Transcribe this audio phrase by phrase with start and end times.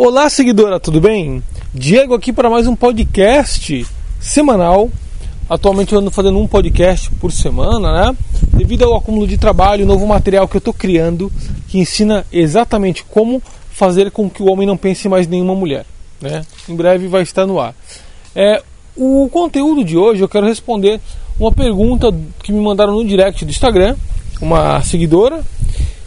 [0.00, 1.42] Olá, seguidora, tudo bem?
[1.74, 3.84] Diego aqui para mais um podcast
[4.20, 4.88] semanal.
[5.50, 8.16] Atualmente eu ando fazendo um podcast por semana, né?
[8.54, 11.32] Devido ao acúmulo de trabalho, novo material que eu estou criando
[11.66, 13.42] que ensina exatamente como
[13.72, 15.84] fazer com que o homem não pense mais nenhuma mulher,
[16.20, 16.46] né?
[16.68, 17.74] Em breve vai estar no ar.
[18.36, 18.62] É,
[18.96, 21.00] o conteúdo de hoje eu quero responder
[21.40, 23.96] uma pergunta que me mandaram no direct do Instagram,
[24.40, 25.44] uma seguidora,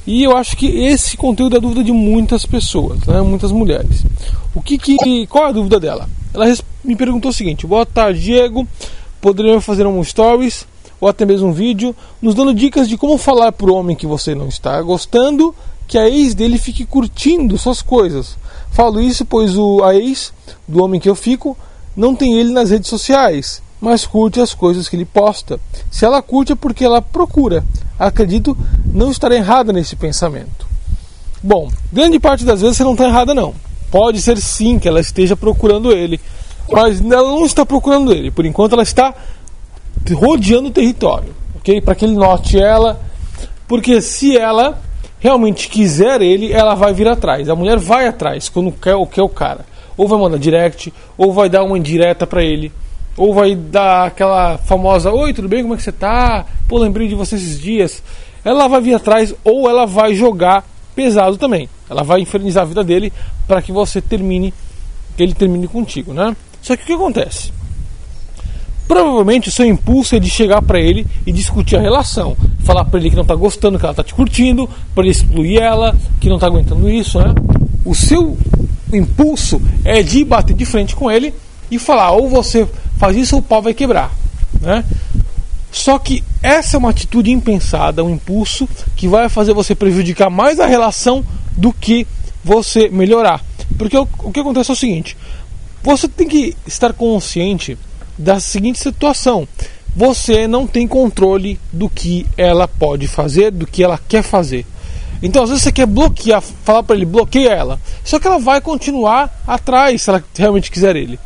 [0.05, 3.21] e eu acho que esse conteúdo é a dúvida de muitas pessoas, né?
[3.21, 4.03] muitas mulheres.
[4.55, 6.09] O que, que qual é a dúvida dela?
[6.33, 6.45] Ela
[6.83, 8.67] me perguntou o seguinte: Boa tarde, Diego.
[9.19, 10.65] Poderia fazer um stories
[10.99, 14.07] ou até mesmo um vídeo nos dando dicas de como falar para o homem que
[14.07, 15.53] você não está gostando
[15.87, 18.37] que a ex dele fique curtindo suas coisas.
[18.71, 20.33] Falo isso pois o a ex
[20.67, 21.55] do homem que eu fico
[21.95, 25.59] não tem ele nas redes sociais, mas curte as coisas que ele posta.
[25.89, 27.63] Se ela curte é porque ela procura.
[27.97, 30.67] Acredito não estar errada nesse pensamento.
[31.41, 33.55] Bom, grande parte das vezes você não está errada não.
[33.89, 36.21] Pode ser sim que ela esteja procurando ele,
[36.71, 38.29] mas ela não está procurando ele.
[38.29, 39.13] Por enquanto ela está
[40.13, 41.81] rodeando o território, ok?
[41.81, 43.01] Para que ele note ela,
[43.67, 44.79] porque se ela
[45.19, 47.49] realmente quiser ele, ela vai vir atrás.
[47.49, 49.65] A mulher vai atrás quando quer o que é o cara.
[49.97, 52.71] Ou vai mandar direct, ou vai dar uma indireta para ele,
[53.17, 55.61] ou vai dar aquela famosa: Oi, tudo bem?
[55.61, 56.45] Como é que você tá?
[56.67, 58.01] Pô, lembrei de você esses dias.
[58.43, 61.69] Ela vai vir atrás, ou ela vai jogar pesado também.
[61.89, 63.11] Ela vai infernizar a vida dele
[63.47, 64.53] para que você termine,
[65.15, 66.35] que ele termine contigo, né?
[66.61, 67.51] Só que o que acontece?
[68.87, 72.99] Provavelmente o seu impulso é de chegar para ele e discutir a relação, falar para
[72.99, 76.27] ele que não está gostando, que ela está te curtindo, para ele excluir ela, que
[76.27, 77.33] não está aguentando isso, né?
[77.85, 78.37] O seu
[78.91, 81.33] impulso é de bater de frente com ele
[81.69, 82.67] e falar: ou você
[83.01, 84.11] faz isso o pau vai quebrar,
[84.61, 84.85] né?
[85.71, 90.59] Só que essa é uma atitude impensada, um impulso que vai fazer você prejudicar mais
[90.59, 91.25] a relação
[91.57, 92.05] do que
[92.43, 93.43] você melhorar.
[93.75, 95.17] Porque o, o que acontece é o seguinte:
[95.81, 97.75] você tem que estar consciente
[98.15, 99.47] da seguinte situação:
[99.95, 104.63] você não tem controle do que ela pode fazer, do que ela quer fazer.
[105.23, 107.79] Então, às vezes você quer bloquear, falar para ele, bloqueia ela.
[108.03, 111.17] Só que ela vai continuar atrás se ela realmente quiser ele.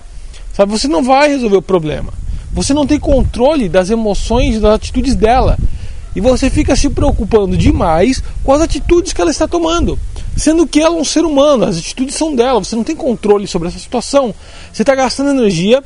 [0.55, 2.13] Sabe, você não vai resolver o problema.
[2.53, 5.57] Você não tem controle das emoções, das atitudes dela.
[6.15, 9.99] E você fica se preocupando demais com as atitudes que ela está tomando.
[10.37, 13.45] Sendo que ela é um ser humano, as atitudes são dela, você não tem controle
[13.47, 14.33] sobre essa situação.
[14.71, 15.83] Você está gastando energia,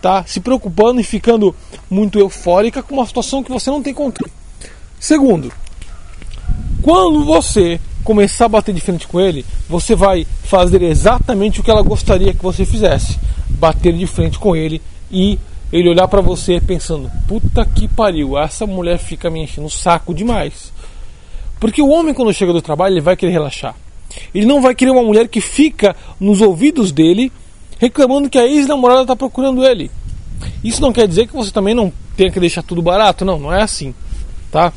[0.00, 1.52] tá se preocupando e ficando
[1.90, 4.32] muito eufórica com uma situação que você não tem controle.
[5.00, 5.52] Segundo,
[6.80, 11.70] quando você começar a bater de frente com ele, você vai fazer exatamente o que
[11.70, 13.18] ela gostaria que você fizesse:
[13.50, 14.80] bater de frente com ele
[15.10, 15.38] e
[15.72, 20.14] ele olhar para você pensando: puta que pariu, essa mulher fica me enchendo o saco
[20.14, 20.72] demais.
[21.58, 23.74] Porque o homem, quando chega do trabalho, ele vai querer relaxar.
[24.32, 27.32] Ele não vai querer uma mulher que fica nos ouvidos dele
[27.78, 29.90] reclamando que a ex-namorada está procurando ele.
[30.62, 33.52] Isso não quer dizer que você também não tenha que deixar tudo barato, não, não
[33.52, 33.94] é assim,
[34.50, 34.72] tá?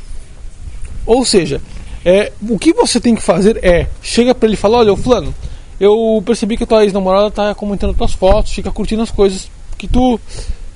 [1.06, 1.60] Ou seja,
[2.04, 5.34] é, o que você tem que fazer é chega para ele e fala: olha, fulano,
[5.78, 9.86] eu percebi que a tua ex-namorada tá comentando tuas fotos, fica curtindo as coisas que
[9.86, 10.20] tu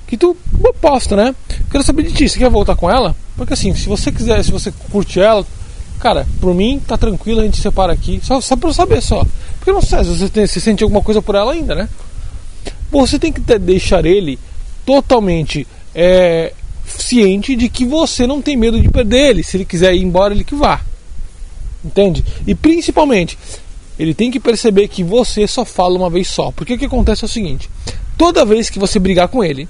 [0.06, 0.36] que tu
[0.80, 1.34] posta, né?
[1.70, 3.16] Quero saber de ti, você quer voltar com ela?
[3.36, 5.44] Porque assim, se você quiser, se você curte ela,
[5.98, 9.24] cara, por mim tá tranquilo, a gente separa aqui, só, só pra eu saber só.
[9.58, 11.88] Porque não sei, se você, tem, se sente alguma coisa por ela ainda, né?
[12.90, 14.38] Você tem que ter, deixar ele
[14.84, 16.52] totalmente é,
[16.86, 19.42] ciente de que você não tem medo de perder ele.
[19.42, 20.80] Se ele quiser ir embora, ele que vá.
[21.84, 22.24] Entende?
[22.46, 23.38] E principalmente,
[23.98, 26.50] ele tem que perceber que você só fala uma vez só.
[26.50, 27.68] Porque o que acontece é o seguinte:
[28.16, 29.68] toda vez que você brigar com ele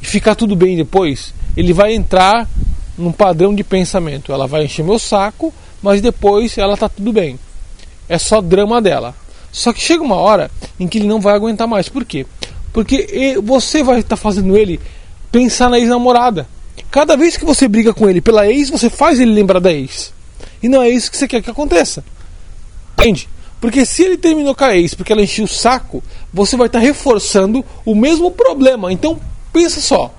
[0.00, 2.48] e ficar tudo bem depois, ele vai entrar
[2.96, 4.32] num padrão de pensamento.
[4.32, 5.52] Ela vai encher meu saco,
[5.82, 7.38] mas depois ela tá tudo bem.
[8.08, 9.14] É só drama dela.
[9.50, 11.88] Só que chega uma hora em que ele não vai aguentar mais.
[11.88, 12.26] Por quê?
[12.72, 14.78] Porque você vai estar tá fazendo ele
[15.32, 16.46] pensar na ex-namorada.
[16.90, 20.12] Cada vez que você briga com ele pela ex, você faz ele lembrar da ex.
[20.62, 22.04] E não é isso que você quer que aconteça.
[22.98, 23.28] Entende?
[23.60, 26.02] Porque se ele terminou com a ex porque ela encheu o saco,
[26.32, 28.92] você vai estar reforçando o mesmo problema.
[28.92, 29.20] Então,
[29.52, 30.14] pensa só.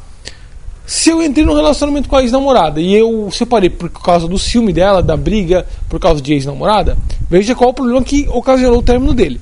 [0.86, 4.74] Se eu entrei num relacionamento com a ex-namorada e eu separei por causa do ciúme
[4.74, 6.98] dela, da briga, por causa de ex-namorada,
[7.30, 9.40] veja qual o problema que ocasionou o término dele.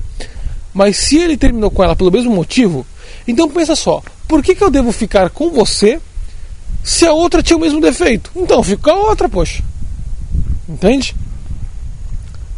[0.72, 2.86] Mas se ele terminou com ela pelo mesmo motivo,
[3.26, 6.00] então pensa só, por que, que eu devo ficar com você
[6.84, 8.30] se a outra tinha o mesmo defeito?
[8.36, 9.62] Então, fica a outra, poxa.
[10.70, 11.16] Entende?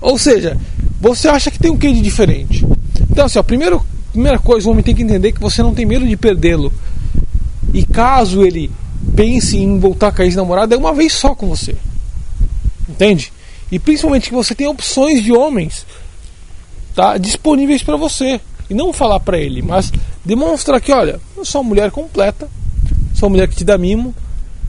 [0.01, 0.59] Ou seja,
[1.01, 2.67] você acha que tem um quê de diferente.
[3.11, 3.81] Então, assim, a primeira,
[4.13, 6.73] primeira coisa, o homem tem que entender que você não tem medo de perdê-lo.
[7.73, 8.71] E caso ele
[9.17, 11.75] pense em voltar com a ex-namorada, é uma vez só com você.
[12.89, 13.33] Entende?
[13.71, 15.87] E principalmente que você tem opções de homens
[16.95, 18.41] tá, disponíveis para você.
[18.69, 19.93] E não falar para ele, mas
[20.25, 22.49] demonstrar que, olha, eu sou uma mulher completa,
[23.15, 24.15] sou uma mulher que te dá mimo.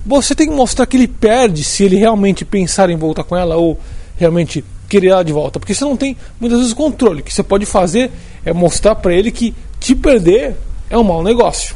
[0.05, 3.55] Você tem que mostrar que ele perde se ele realmente pensar em voltar com ela
[3.55, 3.79] ou
[4.17, 5.59] realmente querer ela de volta.
[5.59, 7.21] Porque você não tem muitas vezes controle.
[7.21, 8.11] O que você pode fazer
[8.45, 10.55] é mostrar para ele que te perder
[10.89, 11.75] é um mau negócio.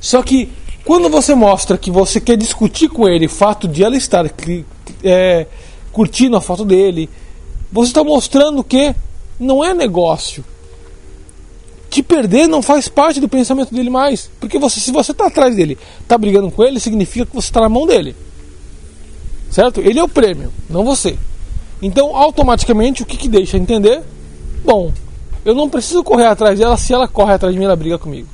[0.00, 0.50] Só que
[0.84, 4.28] quando você mostra que você quer discutir com ele o fato de ela estar
[5.04, 5.46] é,
[5.92, 7.08] curtindo a foto dele,
[7.70, 8.94] você está mostrando que
[9.38, 10.44] não é negócio.
[11.92, 14.30] Te perder não faz parte do pensamento dele mais.
[14.40, 17.60] Porque você, se você está atrás dele, está brigando com ele, significa que você está
[17.60, 18.16] na mão dele.
[19.50, 19.82] Certo?
[19.82, 21.18] Ele é o prêmio, não você.
[21.82, 24.00] Então, automaticamente, o que, que deixa entender?
[24.64, 24.90] Bom,
[25.44, 28.26] eu não preciso correr atrás dela, se ela corre atrás de mim, ela briga comigo.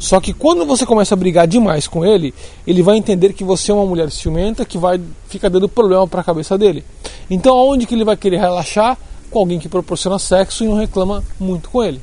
[0.00, 2.34] Só que quando você começa a brigar demais com ele,
[2.66, 6.22] ele vai entender que você é uma mulher ciumenta que vai ficar dando problema para
[6.22, 6.82] a cabeça dele.
[7.30, 8.98] Então, aonde que ele vai querer relaxar?
[9.30, 12.00] Com alguém que proporciona sexo e não reclama muito com ele.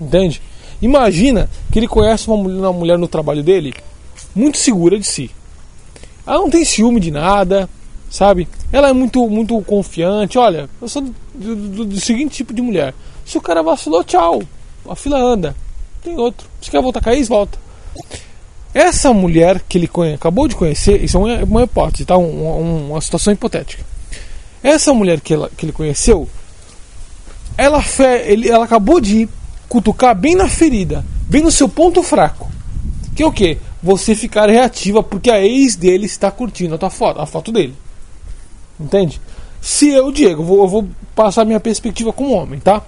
[0.00, 0.40] Entende?
[0.80, 3.74] Imagina que ele conhece uma mulher, uma mulher no trabalho dele
[4.34, 5.30] muito segura de si.
[6.26, 7.68] Ela não tem ciúme de nada,
[8.08, 8.48] sabe?
[8.72, 10.38] Ela é muito, muito confiante.
[10.38, 11.02] Olha, eu sou
[11.34, 12.94] do, do, do seguinte tipo de mulher.
[13.24, 14.42] Se o cara vacilou, tchau.
[14.88, 15.54] A fila anda.
[16.02, 16.48] Tem outro.
[16.60, 17.58] Se quer voltar a cair, volta.
[18.72, 20.14] Essa mulher que ele conhe...
[20.14, 22.16] acabou de conhecer, isso é uma, hipótese, tá?
[22.16, 23.84] Um, uma situação hipotética.
[24.62, 26.28] Essa mulher que, ela, que ele conheceu,
[27.56, 28.04] ela, fe...
[28.24, 29.28] ele, ela acabou de
[29.70, 32.50] cutucar bem na ferida, bem no seu ponto fraco.
[33.14, 33.56] Que é o que?
[33.80, 37.76] Você ficar reativa porque a ex dele está curtindo a tua foto, a foto dele.
[38.78, 39.20] Entende?
[39.60, 42.82] Se eu, Diego, vou, eu vou passar minha perspectiva como homem, tá?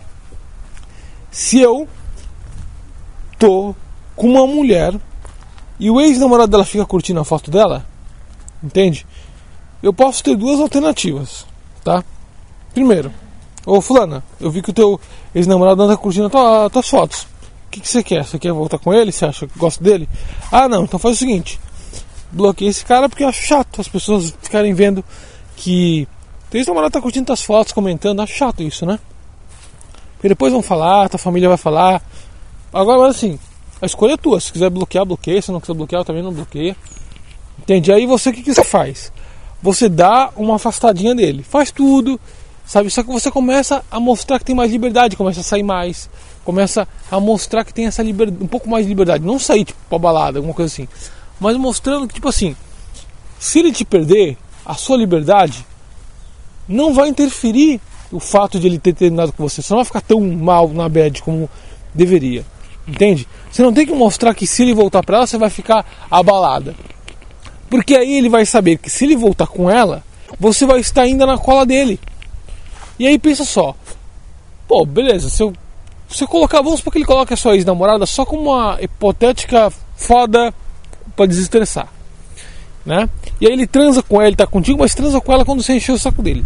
[1.31, 1.87] Se eu
[3.39, 3.77] tô
[4.17, 4.93] com uma mulher
[5.79, 7.87] e o ex-namorado dela fica curtindo a foto dela,
[8.61, 9.07] entende?
[9.81, 11.47] Eu posso ter duas alternativas,
[11.85, 12.03] tá?
[12.75, 13.13] Primeiro,
[13.65, 15.01] ô fulana, eu vi que o teu
[15.35, 17.23] ex-namorado anda curtindo as tuas fotos.
[17.23, 18.25] O que, que você quer?
[18.25, 19.11] Você quer voltar com ele?
[19.11, 20.09] Você acha que gosta dele?
[20.51, 21.59] Ah não, então faz o seguinte.
[22.31, 25.05] Bloqueei esse cara porque eu acho chato as pessoas ficarem vendo
[25.57, 26.07] que
[26.51, 28.21] teu ex-namorado tá curtindo tuas fotos, comentando.
[28.21, 28.99] Acho chato isso, né?
[30.17, 32.03] Porque depois vão falar, tua família vai falar.
[32.73, 33.39] Agora, assim,
[33.81, 34.39] a escolha é tua.
[34.39, 35.41] Se quiser bloquear, bloqueia.
[35.41, 36.77] Se não quiser bloquear, também não bloqueia.
[37.59, 37.91] Entende?
[37.91, 39.11] Aí você o que, que você faz?
[39.63, 41.43] Você dá uma afastadinha dele.
[41.43, 42.21] Faz tudo,
[42.65, 42.91] sabe?
[42.91, 46.09] Só que você começa a mostrar que tem mais liberdade, começa a sair mais,
[46.45, 49.25] começa a mostrar que tem essa liberdade, um pouco mais de liberdade.
[49.25, 50.89] Não sair tipo pra balada, alguma coisa assim.
[51.41, 52.57] Mas mostrando que, tipo assim,
[53.39, 55.67] se ele te perder, a sua liberdade
[56.69, 57.81] não vai interferir
[58.13, 59.63] o fato de ele ter terminado com você.
[59.63, 61.49] Você não vai ficar tão mal na bad como
[61.95, 62.45] deveria.
[62.87, 63.27] Entende?
[63.51, 66.75] Você não tem que mostrar que se ele voltar para ela, você vai ficar abalada.
[67.71, 70.05] Porque aí ele vai saber que se ele voltar com ela,
[70.39, 71.99] você vai estar ainda na cola dele.
[73.03, 73.75] E aí pensa só.
[74.69, 75.53] Pô, beleza, se eu,
[76.09, 79.73] se eu colocar, vamos supor que ele coloque a sua ex-namorada só como uma hipotética
[79.97, 80.55] foda
[81.17, 81.89] para desestressar.
[82.87, 83.11] Né?
[83.41, 85.75] E aí ele transa com ela, ele tá contigo, mas transa com ela quando você
[85.75, 86.45] encheu o saco dele.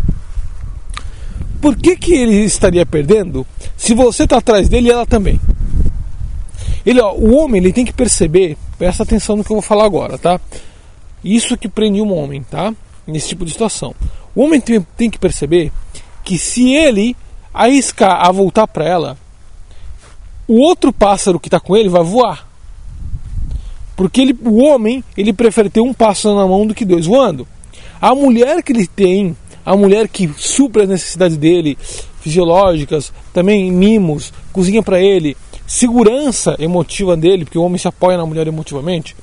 [1.61, 5.38] Por que, que ele estaria perdendo se você está atrás dele e ela também?
[6.87, 9.85] Ele, ó, o homem ele tem que perceber, presta atenção no que eu vou falar
[9.85, 10.41] agora, tá?
[11.23, 12.73] Isso que prende um homem, tá?
[13.06, 13.94] Nesse tipo de situação.
[14.35, 15.70] O homem tem, tem que perceber
[16.26, 17.17] que se ele
[17.55, 19.17] arriscar a voltar para ela,
[20.48, 22.48] o outro pássaro que está com ele vai voar.
[23.94, 27.46] Porque ele, o homem ele prefere ter um pássaro na mão do que dois voando.
[28.00, 31.79] A mulher que ele tem a mulher que supra as necessidades dele,
[32.20, 35.36] fisiológicas, também mimos, cozinha para ele,
[35.67, 39.17] segurança emotiva dele, porque o homem se apoia na mulher emotivamente,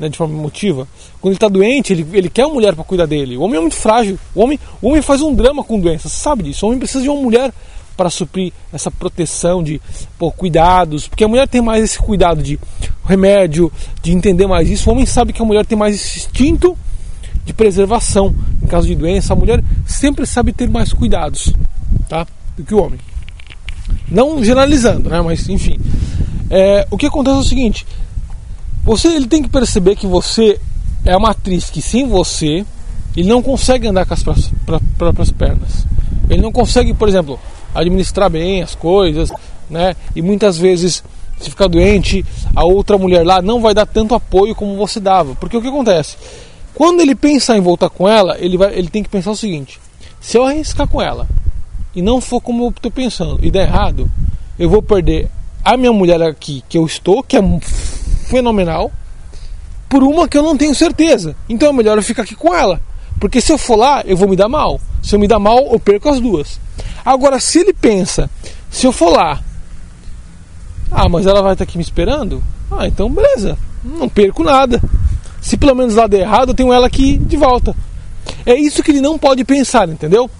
[0.00, 0.88] né, de forma emotiva.
[1.20, 3.36] Quando ele está doente, ele, ele quer uma mulher para cuidar dele.
[3.36, 4.18] O homem é muito frágil.
[4.34, 6.64] O homem, o homem faz um drama com doença, você sabe disso.
[6.64, 7.52] O homem precisa de uma mulher
[7.96, 9.78] para suprir essa proteção de
[10.18, 12.58] pô, cuidados, porque a mulher tem mais esse cuidado de
[13.04, 13.70] remédio,
[14.02, 14.88] de entender mais isso.
[14.88, 16.76] O homem sabe que a mulher tem mais esse instinto
[17.44, 18.34] de preservação.
[18.62, 21.52] Em caso de doença, a mulher sempre sabe ter mais cuidados
[22.08, 22.26] tá?
[22.56, 22.98] do que o homem.
[24.10, 25.20] Não generalizando, né?
[25.20, 25.78] mas enfim.
[26.48, 27.86] É, o que acontece é o seguinte:
[28.82, 30.60] você ele tem que perceber que você
[31.04, 32.64] é uma atriz que sem você
[33.16, 34.22] ele não consegue andar com as
[34.96, 35.86] próprias pernas.
[36.28, 37.38] Ele não consegue, por exemplo,
[37.74, 39.32] administrar bem as coisas,
[39.68, 39.96] né?
[40.14, 41.02] E muitas vezes,
[41.40, 45.34] se ficar doente, a outra mulher lá não vai dar tanto apoio como você dava.
[45.34, 46.16] Porque o que acontece?
[46.72, 49.80] Quando ele pensar em voltar com ela, ele, vai, ele tem que pensar o seguinte:
[50.20, 51.28] se eu arriscar com ela
[51.94, 54.08] e não for como eu estou pensando e der errado,
[54.58, 55.28] eu vou perder
[55.64, 57.40] a minha mulher aqui que eu estou, que é
[58.30, 58.92] fenomenal,
[59.88, 61.34] por uma que eu não tenho certeza.
[61.48, 62.80] Então é melhor eu ficar aqui com ela.
[63.18, 64.80] Porque se eu for lá, eu vou me dar mal.
[65.02, 66.60] Se eu me dar mal, eu perco as duas.
[67.04, 68.30] Agora, se ele pensa,
[68.70, 69.42] se eu for lá,
[70.90, 72.42] ah, mas ela vai estar aqui me esperando?
[72.70, 74.80] Ah, então beleza, não perco nada.
[75.40, 77.74] Se pelo menos lá der errado, eu tenho ela aqui de volta.
[78.46, 80.30] É isso que ele não pode pensar, entendeu?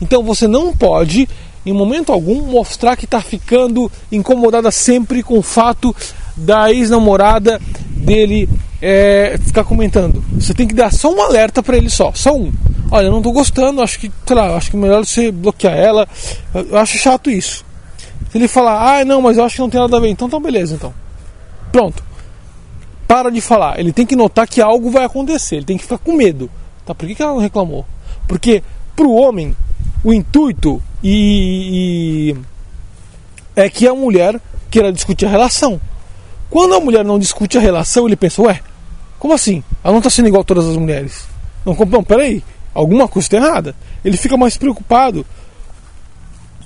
[0.00, 1.28] Então você não pode,
[1.64, 5.94] em momento algum, mostrar que está ficando incomodada sempre com o fato
[6.36, 8.48] da ex-namorada dele
[8.80, 10.22] é, ficar comentando.
[10.32, 12.52] Você tem que dar só um alerta para ele só, só um.
[12.90, 15.74] Olha, eu não estou gostando, acho que, sei lá, acho que é melhor você bloquear
[15.74, 16.08] ela.
[16.54, 17.64] Eu acho chato isso.
[18.30, 20.28] Se ele falar, ah, não, mas eu acho que não tem nada a ver, então
[20.28, 20.92] tá beleza, então.
[21.70, 22.02] Pronto.
[23.06, 23.78] Para de falar.
[23.78, 25.56] Ele tem que notar que algo vai acontecer.
[25.56, 26.50] Ele tem que ficar com medo.
[26.84, 26.94] Tá?
[26.94, 27.84] Por que, que ela não reclamou?
[28.26, 28.62] Porque
[28.94, 29.54] pro homem,
[30.04, 32.36] o intuito e, e
[33.56, 35.80] é que a mulher queira discutir a relação.
[36.50, 38.60] Quando a mulher não discute a relação, ele pensa, ué,
[39.18, 39.62] como assim?
[39.84, 41.24] Ela não está sendo igual a todas as mulheres.
[41.64, 42.42] Não, não, peraí,
[42.74, 43.74] alguma coisa está errada.
[44.04, 45.24] Ele fica mais preocupado.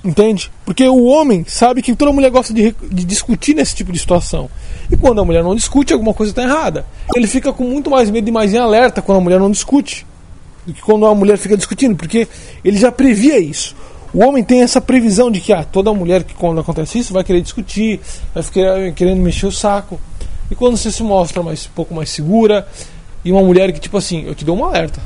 [0.03, 0.51] Entende?
[0.63, 4.49] Porque o homem sabe que toda mulher gosta de, de discutir nesse tipo de situação.
[4.89, 6.85] E quando a mulher não discute, alguma coisa está errada.
[7.15, 10.05] Ele fica com muito mais medo e mais em alerta quando a mulher não discute
[10.65, 12.27] do que quando a mulher fica discutindo, porque
[12.63, 13.75] ele já previa isso.
[14.15, 17.21] O homem tem essa previsão de que ah, toda mulher que quando acontece isso vai
[17.21, 17.99] querer discutir,
[18.33, 19.99] vai ficar querendo mexer o saco.
[20.49, 22.65] E quando você se mostra mais, um pouco mais segura,
[23.25, 25.01] e uma mulher que, tipo assim, eu te dou um alerta.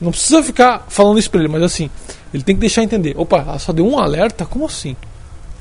[0.00, 1.88] Não precisa ficar falando isso pra ele, mas assim,
[2.34, 3.14] ele tem que deixar entender.
[3.16, 4.44] Opa, ela só deu um alerta?
[4.44, 4.96] Como assim?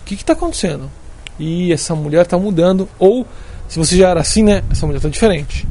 [0.02, 0.90] O que está acontecendo?
[1.38, 2.90] E essa mulher está mudando.
[2.98, 3.28] Ou,
[3.68, 4.64] se você já era assim, né?
[4.72, 5.68] Essa mulher está diferente.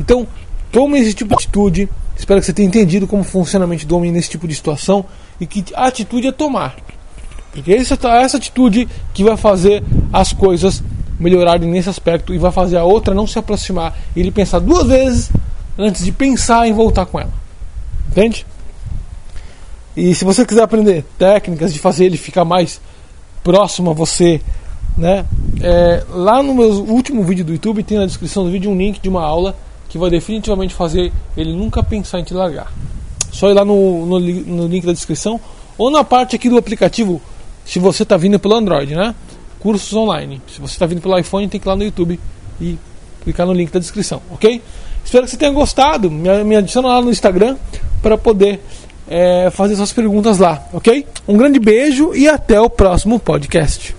[0.00, 0.26] Então,
[0.70, 1.88] tome esse tipo de atitude.
[2.22, 5.04] Espero que você tenha entendido como funciona a mente do homem nesse tipo de situação
[5.40, 6.76] e que atitude é tomar.
[7.50, 10.84] Porque essa, essa atitude que vai fazer as coisas
[11.18, 14.86] melhorarem nesse aspecto e vai fazer a outra não se aproximar e ele pensar duas
[14.86, 15.32] vezes
[15.76, 17.32] antes de pensar em voltar com ela.
[18.08, 18.46] Entende?
[19.96, 22.80] E se você quiser aprender técnicas de fazer ele ficar mais
[23.42, 24.40] próximo a você,
[24.96, 25.26] né?
[25.60, 29.00] É, lá no meu último vídeo do YouTube tem na descrição do vídeo um link
[29.00, 29.56] de uma aula
[29.92, 32.72] que vai definitivamente fazer ele nunca pensar em te largar.
[33.30, 35.38] Só ir lá no, no, no link da descrição
[35.76, 37.20] ou na parte aqui do aplicativo,
[37.62, 39.14] se você está vindo pelo Android, né?
[39.60, 40.40] Cursos online.
[40.48, 42.18] Se você está vindo pelo iPhone, tem que ir lá no YouTube
[42.58, 42.78] e
[43.22, 44.62] clicar no link da descrição, ok?
[45.04, 46.10] Espero que você tenha gostado.
[46.10, 47.58] Me, me adiciona lá no Instagram
[48.00, 48.62] para poder
[49.06, 51.06] é, fazer suas perguntas lá, ok?
[51.28, 53.94] Um grande beijo e até o próximo podcast.